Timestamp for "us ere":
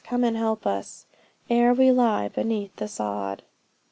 0.65-1.75